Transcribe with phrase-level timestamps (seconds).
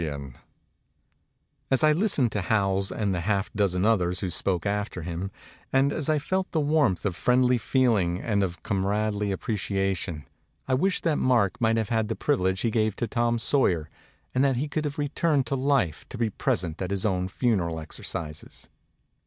[0.01, 0.41] 293
[1.69, 4.19] MEMORIES OF MARK TWAIN As I listened to Howells and to the half dozen others
[4.21, 5.29] who spoke after him,
[5.71, 10.25] and as I felt the warmth of friendly feeling and of comradely appreciation,
[10.67, 13.91] I wished that Mark might have had the privilege he gave Tom Sawyer
[14.33, 17.79] and that he could have returned to life to be present at his own funeral
[17.79, 18.69] exercises.